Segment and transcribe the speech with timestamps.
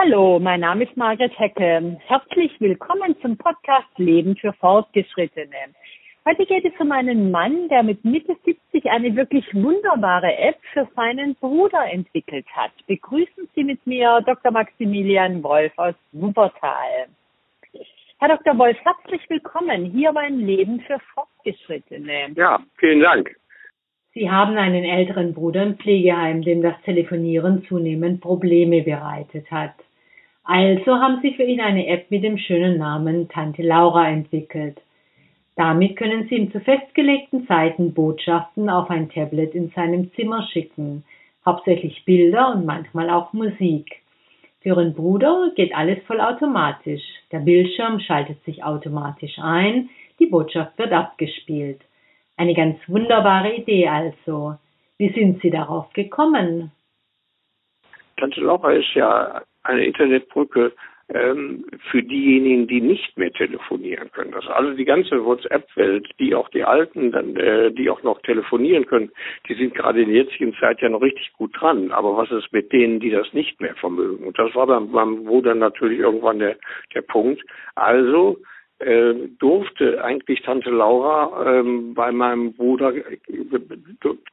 [0.00, 1.98] Hallo, mein Name ist Margret Hecke.
[2.06, 5.74] Herzlich willkommen zum Podcast Leben für Fortgeschrittene.
[6.24, 10.86] Heute geht es um einen Mann, der mit Mitte 70 eine wirklich wunderbare App für
[10.94, 12.70] seinen Bruder entwickelt hat.
[12.86, 14.52] Begrüßen Sie mit mir Dr.
[14.52, 17.08] Maximilian Wolf aus Wuppertal.
[18.20, 18.56] Herr Dr.
[18.56, 22.34] Wolf, herzlich willkommen hier beim Leben für Fortgeschrittene.
[22.36, 23.34] Ja, vielen Dank.
[24.14, 29.74] Sie haben einen älteren Bruder im Pflegeheim, dem das Telefonieren zunehmend Probleme bereitet hat.
[30.48, 34.80] Also haben sie für ihn eine App mit dem schönen Namen Tante Laura entwickelt.
[35.56, 41.04] Damit können Sie ihm zu festgelegten Zeiten Botschaften auf ein Tablet in seinem Zimmer schicken,
[41.44, 44.00] hauptsächlich Bilder und manchmal auch Musik.
[44.60, 47.02] Für Ihren Bruder geht alles vollautomatisch.
[47.30, 51.82] Der Bildschirm schaltet sich automatisch ein, die Botschaft wird abgespielt.
[52.38, 54.54] Eine ganz wunderbare Idee also.
[54.96, 56.72] Wie sind Sie darauf gekommen?
[58.16, 60.72] Tante Laura ist ja eine Internetbrücke
[61.10, 64.34] ähm, für diejenigen, die nicht mehr telefonieren können.
[64.34, 68.86] Also, also die ganze WhatsApp-Welt, die auch die Alten, dann, äh, die auch noch telefonieren
[68.86, 69.10] können,
[69.48, 71.92] die sind gerade in der jetzigen Zeit ja noch richtig gut dran.
[71.92, 74.26] Aber was ist mit denen, die das nicht mehr vermögen?
[74.26, 76.56] Und das war dann beim Bruder natürlich irgendwann der,
[76.94, 77.42] der Punkt.
[77.74, 78.38] Also
[78.80, 83.18] äh, durfte eigentlich Tante Laura ähm, bei meinem Bruder äh,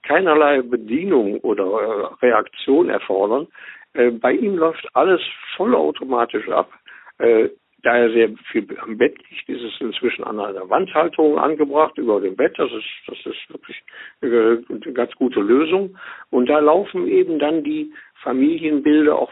[0.03, 3.47] keinerlei Bedienung oder äh, Reaktion erfordern.
[3.96, 5.22] Äh, bei ihm läuft alles
[5.56, 6.72] vollautomatisch ab.
[7.18, 7.50] Äh,
[7.86, 12.20] da er sehr viel am Bett liegt, ist es inzwischen an einer Wandhaltung angebracht über
[12.20, 12.58] dem Bett.
[12.58, 13.84] Das ist, das ist wirklich
[14.22, 15.96] eine ganz gute Lösung.
[16.32, 19.32] Und da laufen eben dann die Familienbilder, auch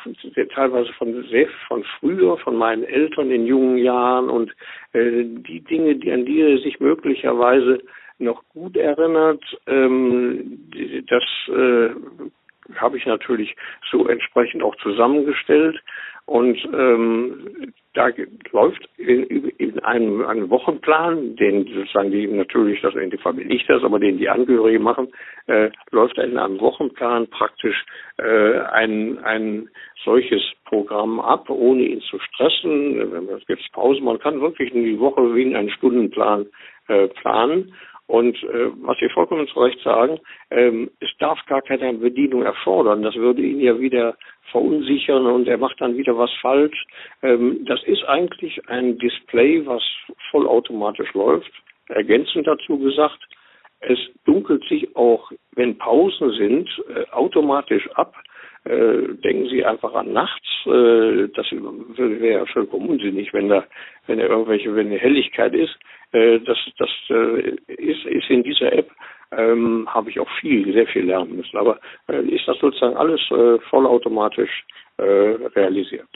[0.53, 4.51] teilweise von sehr von früher, von meinen Eltern in jungen Jahren und
[4.93, 7.79] äh, die Dinge, die an die er sich möglicherweise
[8.19, 10.69] noch gut erinnert, ähm,
[11.07, 11.89] das äh,
[12.75, 13.55] habe ich natürlich
[13.91, 15.81] so entsprechend auch zusammengestellt.
[16.25, 18.09] Und ähm, da
[18.51, 23.69] läuft in, in einem, einem Wochenplan, den sozusagen die natürlich das in die Familie nicht
[23.69, 25.09] das, aber den die Angehörigen machen,
[25.47, 27.85] äh, läuft in einem Wochenplan praktisch
[28.17, 29.69] äh, ein, ein
[30.05, 33.11] solches Programm ab, ohne ihn zu stressen.
[33.11, 36.45] Wenn man jetzt Pause, man kann wirklich die Woche wie in einen Stundenplan
[36.87, 37.73] äh, planen.
[38.13, 40.19] Und äh, was Sie vollkommen zu Recht sagen,
[40.51, 43.01] ähm, es darf gar keine Bedienung erfordern.
[43.01, 44.15] Das würde ihn ja wieder
[44.51, 46.85] verunsichern und er macht dann wieder was falsch.
[47.23, 49.81] Ähm, das ist eigentlich ein Display, was
[50.29, 51.51] vollautomatisch läuft.
[51.87, 53.17] Ergänzend dazu gesagt,
[53.79, 58.13] es dunkelt sich auch, wenn Pausen sind, äh, automatisch ab.
[58.65, 60.47] Äh, denken Sie einfach an nachts.
[60.65, 63.65] Äh, das wäre ja vollkommen unsinnig, wenn da,
[64.07, 65.77] wenn da irgendwelche, wenn eine Helligkeit ist.
[66.13, 68.89] Äh, das, das äh, ist, ist in dieser App
[69.31, 71.57] ähm, habe ich auch viel, sehr viel lernen müssen.
[71.57, 73.21] Aber äh, ist das sozusagen alles
[73.69, 74.65] vollautomatisch
[74.99, 76.07] realisiert.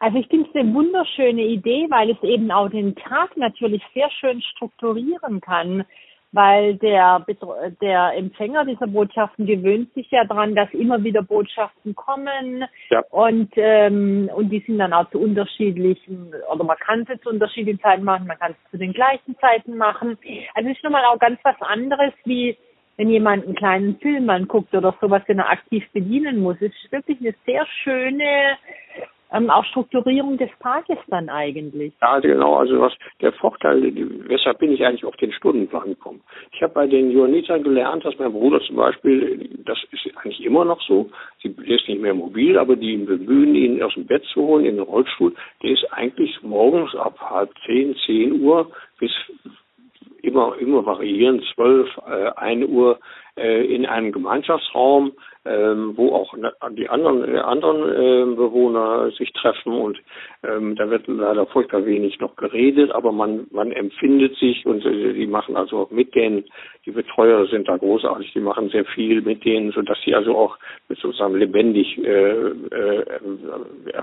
[0.00, 4.10] Also ich finde es eine wunderschöne Idee, weil es eben auch den Tag natürlich sehr
[4.10, 5.84] schön strukturieren kann
[6.32, 7.24] weil der,
[7.80, 13.02] der Empfänger dieser Botschaften gewöhnt sich ja daran, dass immer wieder Botschaften kommen ja.
[13.10, 17.80] und, ähm, und die sind dann auch zu unterschiedlichen, oder man kann es zu unterschiedlichen
[17.80, 20.18] Zeiten machen, man kann es zu den gleichen Zeiten machen.
[20.54, 22.56] Also es ist nochmal auch ganz was anderes, wie
[22.96, 26.56] wenn jemand einen kleinen Film anguckt oder sowas, den er aktiv bedienen muss.
[26.60, 28.58] Es ist wirklich eine sehr schöne
[29.32, 31.92] ähm, auch Strukturierung des Tages dann eigentlich.
[32.00, 32.56] Ja, genau.
[32.56, 33.82] Also was der Vorteil,
[34.28, 36.20] weshalb bin ich eigentlich auf den Stundenplan gekommen?
[36.52, 40.64] Ich habe bei den Johannitern gelernt, dass mein Bruder zum Beispiel, das ist eigentlich immer
[40.64, 41.10] noch so,
[41.42, 44.76] sie ist nicht mehr mobil, aber die bemühen ihn aus dem Bett zu holen in
[44.76, 45.34] den Rollstuhl.
[45.62, 49.10] Der ist eigentlich morgens ab halb zehn, zehn Uhr bis
[50.22, 52.98] immer, immer variieren, zwölf, äh, eine Uhr
[53.36, 55.12] äh, in einem Gemeinschaftsraum,
[55.44, 56.34] ähm, wo auch
[56.70, 59.98] die anderen, äh, anderen äh, Bewohner sich treffen und
[60.44, 65.14] ähm, da wird leider furchtbar wenig noch geredet, aber man, man empfindet sich und äh,
[65.14, 66.44] die machen also mit denen,
[66.86, 70.58] die Betreuer sind da großartig, die machen sehr viel mit denen, sodass sie also auch
[70.88, 73.04] mit sozusagen lebendig, äh, äh,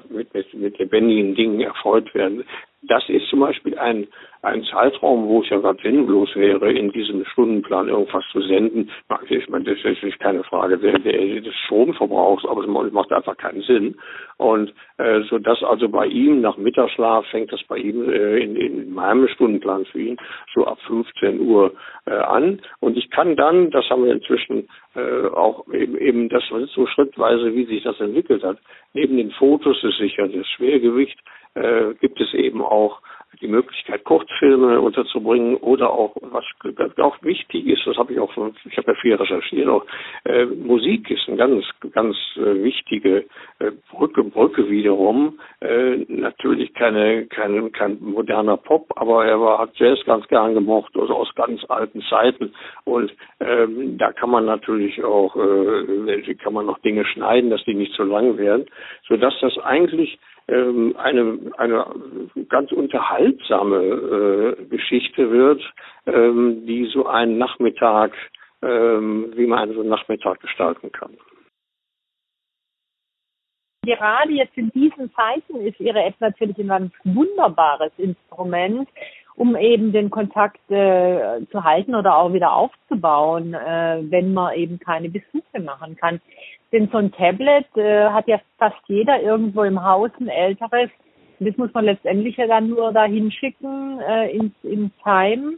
[0.09, 2.43] mit, mit, mit lebendigen Dingen erfreut werden.
[2.83, 4.07] Das ist zum Beispiel ein,
[4.41, 8.89] ein Zeitraum, wo es ja gerade sinnlos wäre, in diesem Stundenplan irgendwas zu senden.
[9.29, 13.97] Ich meine, das ist keine Frage des Stromverbrauchs, aber es macht einfach keinen Sinn.
[14.37, 18.55] Und äh, so dass also bei ihm nach Mittagsschlaf fängt das bei ihm äh, in,
[18.55, 20.17] in meinem Stundenplan für ihn
[20.53, 21.73] so ab 15 Uhr
[22.05, 22.61] äh, an.
[22.79, 26.43] Und ich kann dann, das haben wir inzwischen äh, auch eben, eben das
[26.73, 28.57] so schrittweise, wie sich das entwickelt hat,
[28.93, 31.19] neben den Fotos ist sicher das Schwergewicht,
[31.55, 33.01] äh, gibt es eben auch
[33.41, 36.43] die Möglichkeit, Kurzfilme unterzubringen oder auch, was
[36.97, 38.31] auch wichtig ist, das habe ich auch,
[38.65, 39.85] ich habe ja viel recherchiert, auch
[40.25, 43.25] äh, Musik ist eine ganz, ganz äh, wichtige
[43.59, 45.39] äh, Brücke, Brücke wiederum.
[45.61, 50.93] Äh, natürlich keine, keine, kein moderner Pop, aber er war, hat Jazz ganz gern gemocht,
[50.97, 52.53] also aus ganz alten Zeiten.
[52.83, 57.75] Und ähm, da kann man natürlich auch, äh, kann man noch Dinge schneiden, dass die
[57.75, 58.65] nicht zu lang werden,
[59.07, 60.19] sodass das eigentlich
[60.49, 61.85] ähm, eine, eine
[62.49, 65.61] ganz unterhaltsame äh, Geschichte wird,
[66.05, 68.13] ähm, die so einen Nachmittag,
[68.61, 71.15] ähm, wie man so einen Nachmittag gestalten kann.
[73.85, 78.89] Gerade jetzt in diesen Zeiten ist Ihre App natürlich ein wunderbares Instrument,
[79.35, 84.79] um eben den Kontakt äh, zu halten oder auch wieder aufzubauen, äh, wenn man eben
[84.79, 86.19] keine Besuche machen kann.
[86.71, 90.89] Denn so ein Tablet äh, hat ja fast jeder irgendwo im Haus ein älteres.
[91.39, 95.57] Das muss man letztendlich ja dann nur da hinschicken äh, ins, ins Heim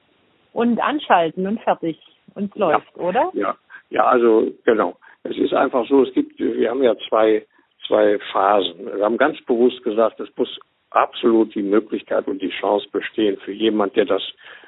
[0.53, 1.97] und anschalten und fertig.
[2.35, 3.03] Und es läuft, ja.
[3.03, 3.31] oder?
[3.33, 3.55] Ja,
[3.89, 4.95] ja, also genau.
[5.23, 7.45] Es ist einfach so, es gibt, wir haben ja zwei,
[7.87, 8.85] zwei Phasen.
[8.85, 10.59] Wir haben ganz bewusst gesagt, es muss
[10.91, 14.21] absolut die Möglichkeit und die Chance bestehen für jemand, der das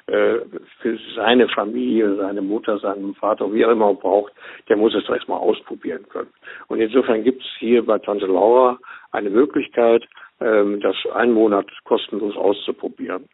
[0.06, 0.40] äh,
[0.80, 4.32] für seine Familie, seine Mutter, seinen Vater, wie er immer braucht,
[4.68, 6.30] der muss es erstmal ausprobieren können.
[6.68, 8.78] Und insofern gibt es hier bei Tante Laura
[9.12, 10.04] eine Möglichkeit,
[10.40, 13.28] ähm, das einen Monat kostenlos auszuprobieren.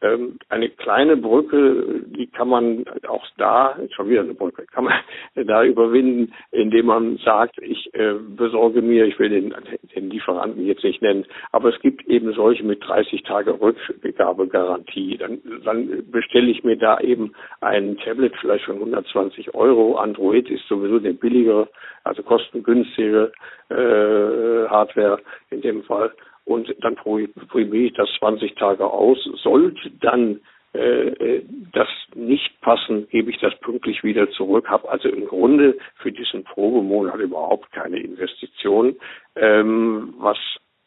[0.00, 4.94] Ähm, eine kleine Brücke, die kann man auch da, schon wieder eine Brücke, kann man
[5.46, 9.54] da überwinden, indem man sagt, ich äh, besorge mir, ich will den,
[9.94, 15.16] den Lieferanten jetzt nicht nennen, aber es gibt eben solche mit 30 Tage Rückgabegarantie.
[15.16, 19.96] Dann, dann bestelle ich mir da eben ein Tablet vielleicht von 120 Euro.
[19.96, 21.68] Android ist sowieso der billigere,
[22.02, 23.32] also kostengünstige
[23.70, 25.20] äh, Hardware
[25.50, 26.12] in dem Fall
[26.44, 29.18] und dann probiere ich das 20 Tage aus.
[29.42, 30.40] Sollte dann
[30.74, 35.78] äh, äh, das nicht passen, gebe ich das pünktlich wieder zurück, habe also im Grunde
[35.96, 38.96] für diesen Probemonat überhaupt keine Investition.
[39.36, 40.38] Ähm, was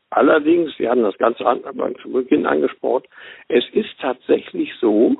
[0.09, 3.05] allerdings, Sie haben das ganz zu Beginn angesprochen,
[3.47, 5.15] es ist tatsächlich so,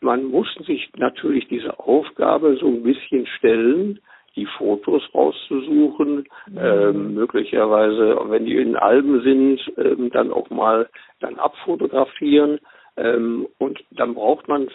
[0.00, 4.00] man muss sich natürlich diese Aufgabe so ein bisschen stellen,
[4.36, 6.58] die Fotos rauszusuchen, mhm.
[6.58, 10.88] ähm, möglicherweise, wenn die in Alben sind, ähm, dann auch mal
[11.20, 12.58] dann abfotografieren.
[12.96, 14.68] Ähm, und dann braucht man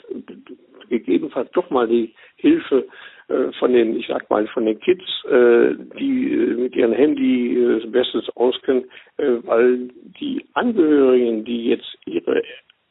[0.89, 2.87] gegebenenfalls doch mal die Hilfe
[3.27, 7.57] äh, von den, ich sag mal, von den Kids, äh, die äh, mit ihrem Handy
[7.57, 8.85] äh, bestens auskennen,
[9.17, 9.89] äh, weil
[10.19, 12.41] die Angehörigen, die jetzt ihre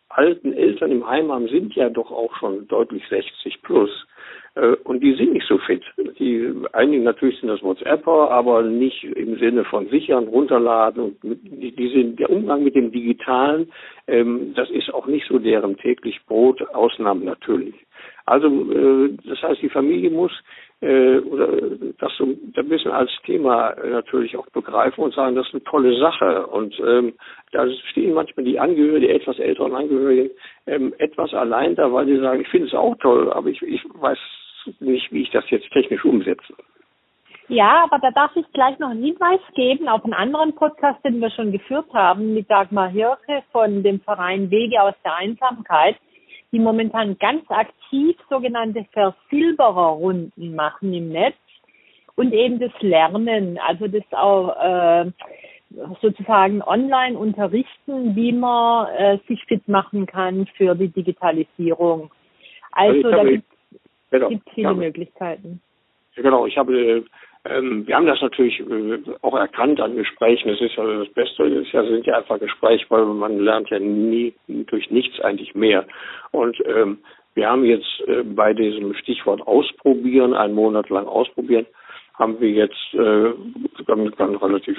[0.08, 3.90] alten Eltern im Heim haben, sind ja doch auch schon deutlich 60 plus.
[4.56, 5.82] Äh, und die sind nicht so fit.
[6.18, 11.72] Die, einige natürlich sind das WhatsApper, aber nicht im Sinne von sichern, runterladen und die,
[11.72, 13.70] die sind, der Umgang mit dem Digitalen,
[14.08, 17.74] ähm, das ist auch nicht so deren täglich Brot, Ausnahmen natürlich.
[18.24, 20.32] Also äh, das heißt, die Familie muss
[20.80, 21.48] äh, oder
[21.98, 25.98] das so ein bisschen als Thema natürlich auch begreifen und sagen, das ist eine tolle
[25.98, 26.46] Sache.
[26.46, 27.14] Und ähm,
[27.52, 30.30] da stehen manchmal die Angehörigen, die etwas älteren Angehörigen,
[30.66, 33.82] ähm, etwas allein da, weil sie sagen, ich finde es auch toll, aber ich, ich
[33.94, 34.18] weiß
[34.80, 36.54] nicht, wie ich das jetzt technisch umsetze.
[37.48, 41.20] Ja, aber da darf ich gleich noch einen Hinweis geben auf einen anderen Podcast, den
[41.20, 45.96] wir schon geführt haben mit Dagmar Hirche von dem Verein Wege aus der Einsamkeit,
[46.50, 51.36] die momentan ganz aktiv sogenannte Versilbererrunden machen im Netz
[52.16, 55.10] und eben das Lernen, also das auch äh,
[56.00, 62.10] sozusagen online unterrichten, wie man äh, sich fit machen kann für die Digitalisierung.
[62.72, 63.55] Also, also da gibt
[64.10, 64.28] Genau.
[64.28, 64.74] gibt viele ja.
[64.74, 65.60] Möglichkeiten.
[66.14, 67.04] Genau, ich habe,
[67.44, 70.48] ähm, wir haben das natürlich äh, auch erkannt an Gesprächen.
[70.48, 73.78] Das ist ja das Beste, ist ja, sind ja einfach Gespräche, weil man lernt ja
[73.78, 75.84] nie durch nichts eigentlich mehr.
[76.32, 76.98] Und ähm,
[77.34, 81.66] wir haben jetzt äh, bei diesem Stichwort ausprobieren, einen Monat lang ausprobieren,
[82.18, 83.32] haben wir jetzt äh,
[83.86, 84.78] ganz, ganz relativ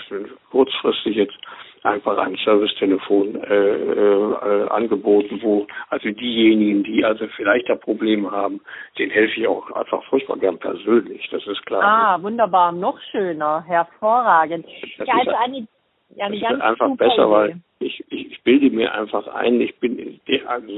[0.51, 1.37] kurzfristig jetzt
[1.83, 8.59] einfach ein Servicetelefon äh, äh, angeboten, wo also diejenigen, die also vielleicht da Probleme haben,
[8.97, 11.83] denen helfe ich auch einfach furchtbar gern persönlich, das ist klar.
[11.83, 14.65] Ah, wunderbar, noch schöner, hervorragend.
[14.97, 15.67] Das ja, also eine,
[16.15, 20.19] ja, eine ganz einfach besser, weil ich, ich, ich bilde mir einfach ein, ich bin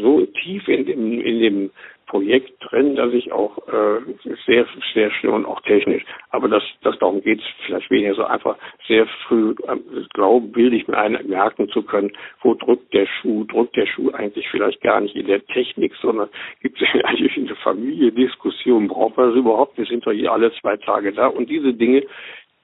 [0.02, 1.72] so tief in dem, in dem
[2.10, 4.02] Projekt drin, dass ich auch äh,
[4.48, 8.24] sehr, sehr schnell und auch technisch, aber das, das darum geht es vielleicht weniger so
[8.26, 8.58] einfach.
[8.88, 9.78] Sehr früh, äh,
[10.14, 14.10] glaube, bilde ich mir ein, merken zu können, wo drückt der Schuh, drückt der Schuh
[14.10, 16.30] eigentlich vielleicht gar nicht in der Technik, sondern
[16.62, 19.78] gibt es eigentlich in der Familie Diskussion, braucht man das überhaupt?
[19.78, 21.28] Wir sind doch hier alle zwei Tage da.
[21.28, 22.04] Und diese Dinge,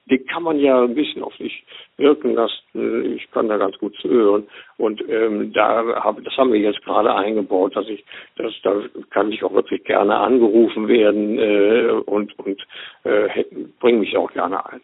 [0.06, 1.64] den kann man ja ein bisschen auf sich
[1.96, 3.16] wirken lassen.
[3.16, 4.46] Ich kann da ganz gut zuhören.
[4.76, 8.04] Und ähm, da hab, das haben wir jetzt gerade eingebaut, dass ich,
[8.36, 12.64] dass da kann ich auch wirklich gerne angerufen werden äh, und und
[13.04, 13.44] äh,
[13.80, 14.80] bringe mich auch gerne ein.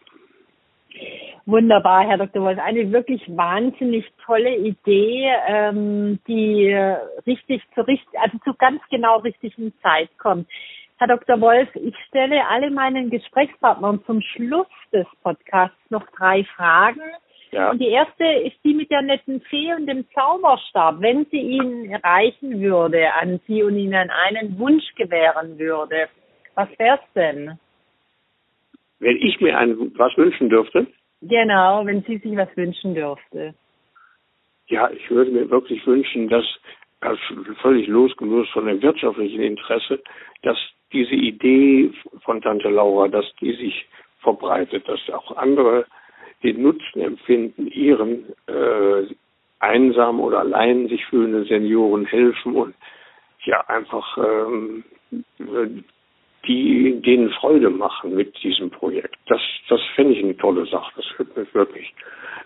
[1.47, 2.43] Wunderbar, Herr Dr.
[2.43, 2.59] Wolf.
[2.59, 6.73] Eine wirklich wahnsinnig tolle Idee, ähm, die
[7.26, 10.47] richtig zu richtig, also zu ganz genau richtigen Zeit kommt.
[11.02, 11.40] Herr Dr.
[11.40, 17.00] Wolf, ich stelle alle meinen Gesprächspartnern zum Schluss des Podcasts noch drei Fragen.
[17.50, 17.73] Ja.
[17.73, 21.00] Und die erste ist die mit der netten Fee und dem Zauberstab.
[21.00, 26.06] Wenn sie ihn erreichen würde an Sie und Ihnen einen Wunsch gewähren würde,
[26.54, 27.59] was wär's denn?
[29.00, 30.87] Wenn ich mir ein, was wünschen dürfte?
[31.21, 33.54] Genau, wenn sie sich was wünschen dürfte.
[34.68, 36.44] Ja, ich würde mir wirklich wünschen, dass,
[37.02, 37.18] also
[37.61, 40.00] völlig losgelöst von dem wirtschaftlichen Interesse,
[40.42, 40.56] dass
[40.92, 41.92] diese Idee
[42.25, 43.87] von Tante Laura, dass die sich
[44.21, 45.87] verbreitet, dass auch andere
[46.42, 49.06] den Nutzen empfinden, ihren äh,
[49.61, 52.75] einsam oder allein sich fühlenden Senioren helfen und
[53.44, 54.85] ja einfach ähm,
[56.47, 59.17] die denen Freude machen mit diesem Projekt.
[59.27, 60.93] Das, das fände ich eine tolle Sache.
[60.97, 61.95] Das würde mich wirklich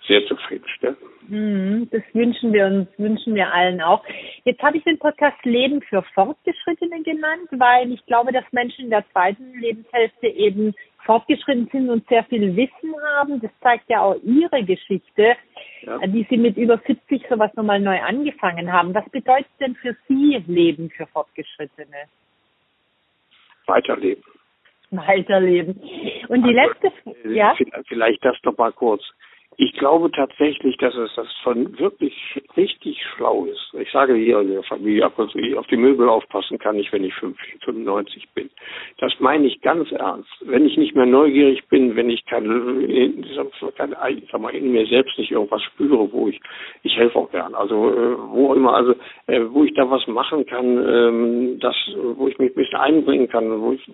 [0.06, 0.96] sehr zufriedenstellen.
[1.28, 4.04] Hm, das wünschen wir uns, wünschen wir allen auch.
[4.44, 8.90] Jetzt habe ich den Podcast Leben für Fortgeschrittene genannt, weil ich glaube, dass Menschen in
[8.90, 10.74] der zweiten Lebenshälfte eben
[11.04, 13.40] fortgeschritten sind und sehr viel Wissen haben.
[13.40, 15.36] Das zeigt ja auch Ihre Geschichte,
[15.82, 15.98] ja.
[16.06, 18.94] die Sie mit über 70 sowas nochmal neu angefangen haben.
[18.94, 22.08] Was bedeutet denn für Sie Leben für Fortgeschrittene?
[23.66, 24.22] Weiterleben.
[24.90, 25.80] Weiterleben.
[26.28, 27.54] Und die also, letzte, ja?
[27.88, 29.02] Vielleicht das noch mal kurz.
[29.58, 32.14] Ich glaube tatsächlich, dass es das von wirklich
[32.56, 33.74] richtig schlau ist.
[33.80, 36.92] Ich sage hier in der Familie ab und zu, auf die Möbel aufpassen kann ich,
[36.92, 38.50] wenn ich 50, 95 bin.
[38.98, 40.28] Das meine ich ganz ernst.
[40.42, 42.54] Wenn ich nicht mehr neugierig bin, wenn ich keine
[44.08, 46.40] ich sag mal, in mir selbst nicht irgendwas spüre, wo ich,
[46.82, 47.54] ich helfe auch gern.
[47.54, 48.94] Also, äh, wo immer, also,
[49.26, 51.74] äh, wo ich da was machen kann, ähm, das,
[52.16, 53.88] wo ich mich ein bisschen einbringen kann, wo ich,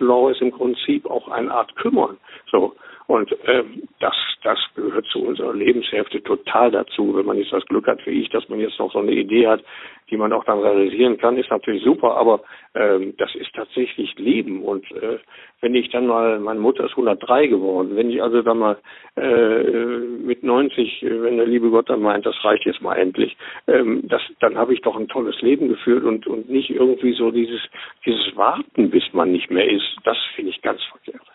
[0.00, 2.18] Laura ist im Prinzip auch eine Art kümmern.
[2.50, 2.74] So.
[3.06, 7.14] Und ähm, das, das gehört zu unserer Lebenshälfte total dazu.
[7.14, 9.46] Wenn man jetzt das Glück hat wie ich, dass man jetzt noch so eine Idee
[9.46, 9.62] hat,
[10.10, 12.40] die man auch dann realisieren kann, ist natürlich super, aber
[12.74, 14.62] ähm, das ist tatsächlich Leben.
[14.62, 15.18] Und äh,
[15.60, 18.78] wenn ich dann mal, meine Mutter ist 103 geworden, wenn ich also dann mal
[19.16, 24.02] äh, mit 90, wenn der liebe Gott dann meint, das reicht jetzt mal endlich, ähm,
[24.08, 27.60] das, dann habe ich doch ein tolles Leben geführt und, und nicht irgendwie so dieses,
[28.06, 29.96] dieses Warten, bis man nicht mehr ist.
[30.04, 31.33] Das finde ich ganz verkehrt.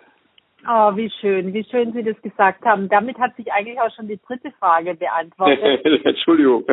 [0.68, 2.90] Oh, wie schön, wie schön Sie das gesagt haben.
[2.90, 5.86] Damit hat sich eigentlich auch schon die dritte Frage beantwortet.
[6.06, 6.66] Entschuldigung.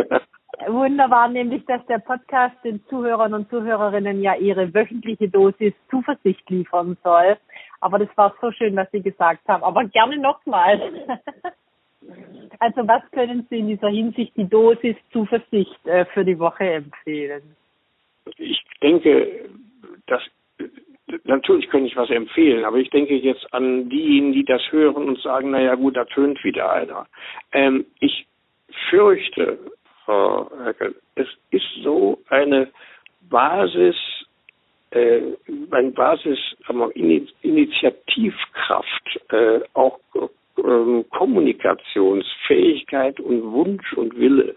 [0.66, 6.96] Wunderbar, nämlich, dass der Podcast den Zuhörern und Zuhörerinnen ja ihre wöchentliche Dosis Zuversicht liefern
[7.04, 7.36] soll.
[7.80, 9.62] Aber das war so schön, was Sie gesagt haben.
[9.62, 10.80] Aber gerne nochmal.
[12.60, 17.56] Also was können Sie in dieser Hinsicht die Dosis Zuversicht äh, für die Woche empfehlen?
[18.38, 19.48] Ich denke,
[20.06, 20.22] dass
[21.24, 25.20] natürlich könnte ich was empfehlen, aber ich denke jetzt an diejenigen, die das hören und
[25.20, 27.06] sagen, naja gut, da tönt wieder einer.
[27.52, 28.26] Ähm, ich
[28.90, 29.58] fürchte,
[30.04, 32.68] Frau Herkel, es ist so eine
[33.28, 33.96] Basis,
[34.90, 35.22] äh,
[35.70, 40.28] eine Basis, aber Initiativkraft, äh, auch äh,
[41.10, 44.56] Kommunikationsfähigkeit und Wunsch und Wille.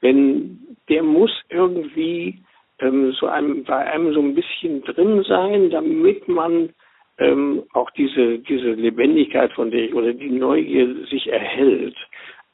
[0.00, 2.38] Wenn der muss irgendwie
[2.80, 6.70] ähm, so einem, bei einem so ein bisschen drin sein, damit man
[7.18, 11.96] ähm, auch diese, diese Lebendigkeit von der ich, oder die Neugier sich erhält.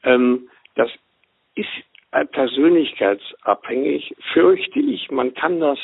[0.03, 0.89] Ähm, das
[1.55, 1.67] ist
[2.31, 5.11] persönlichkeitsabhängig, fürchte ich.
[5.11, 5.79] Man kann das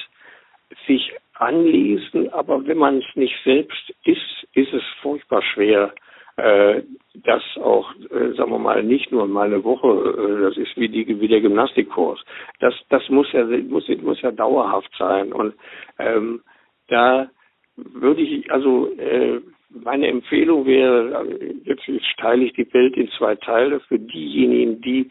[0.88, 5.94] sich anlesen, aber wenn man es nicht selbst ist, ist es furchtbar schwer,
[6.38, 6.82] äh,
[7.16, 10.90] das auch, äh, sagen wir mal, nicht nur mal eine Woche, äh, das ist wie
[10.90, 12.24] die wie der Gymnastikkurs.
[12.60, 15.54] Das das muss ja muss muss ja dauerhaft sein und
[16.00, 16.42] ähm,
[16.88, 17.30] da
[17.76, 21.28] würde ich also äh, meine Empfehlung wäre
[21.66, 21.84] jetzt,
[22.18, 25.10] teile ich die Welt in zwei Teile für diejenigen, die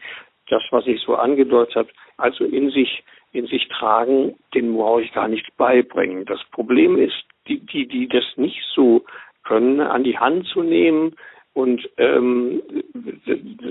[0.49, 3.03] das, was ich so angedeutet habe, also in sich
[3.33, 6.23] in sich tragen, denen brauche ich gar nichts beibringen.
[6.25, 7.15] Das Problem ist,
[7.47, 9.03] die, die, die das nicht so
[9.43, 11.15] können, an die Hand zu nehmen
[11.53, 12.61] und ähm,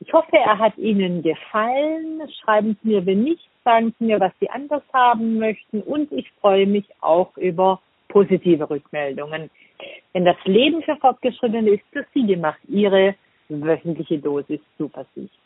[0.00, 2.22] Ich hoffe, er hat Ihnen gefallen.
[2.42, 5.80] Schreiben Sie mir, wenn nicht, sagen Sie mir, was Sie anders haben möchten.
[5.80, 9.48] Und ich freue mich auch über positive Rückmeldungen.
[10.12, 12.58] Denn das Leben für Fortgeschrittene ist für Sie gemacht.
[12.66, 13.14] Ihre
[13.48, 15.38] wöchentliche Dosis Supersicht.